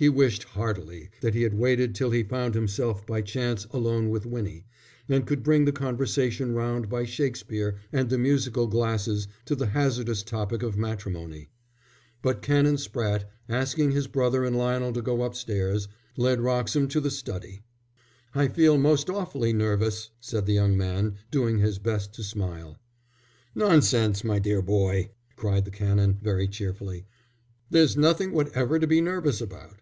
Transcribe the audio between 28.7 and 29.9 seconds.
to be nervous about.